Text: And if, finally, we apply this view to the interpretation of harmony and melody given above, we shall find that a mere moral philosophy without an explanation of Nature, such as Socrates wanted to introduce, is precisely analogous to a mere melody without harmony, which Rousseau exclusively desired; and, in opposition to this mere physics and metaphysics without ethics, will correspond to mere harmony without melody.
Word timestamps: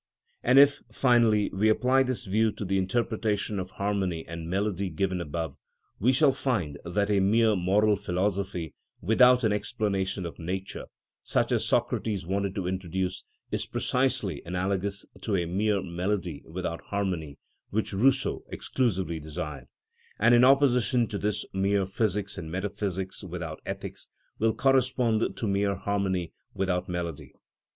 And 0.41 0.57
if, 0.57 0.81
finally, 0.91 1.51
we 1.53 1.69
apply 1.69 2.01
this 2.01 2.25
view 2.25 2.51
to 2.53 2.65
the 2.65 2.79
interpretation 2.79 3.59
of 3.59 3.69
harmony 3.69 4.25
and 4.27 4.49
melody 4.49 4.89
given 4.89 5.21
above, 5.21 5.55
we 5.99 6.11
shall 6.11 6.31
find 6.31 6.79
that 6.83 7.11
a 7.11 7.19
mere 7.19 7.55
moral 7.55 7.95
philosophy 7.95 8.73
without 8.99 9.43
an 9.43 9.53
explanation 9.53 10.25
of 10.25 10.39
Nature, 10.39 10.85
such 11.21 11.51
as 11.51 11.67
Socrates 11.67 12.25
wanted 12.25 12.55
to 12.55 12.65
introduce, 12.65 13.23
is 13.51 13.67
precisely 13.67 14.41
analogous 14.43 15.05
to 15.21 15.35
a 15.35 15.45
mere 15.45 15.83
melody 15.83 16.41
without 16.47 16.81
harmony, 16.85 17.37
which 17.69 17.93
Rousseau 17.93 18.43
exclusively 18.49 19.19
desired; 19.19 19.67
and, 20.17 20.33
in 20.33 20.43
opposition 20.43 21.05
to 21.09 21.19
this 21.19 21.45
mere 21.53 21.85
physics 21.85 22.39
and 22.39 22.51
metaphysics 22.51 23.23
without 23.23 23.61
ethics, 23.67 24.09
will 24.39 24.55
correspond 24.55 25.37
to 25.37 25.47
mere 25.47 25.75
harmony 25.75 26.33
without 26.55 26.89
melody. 26.89 27.35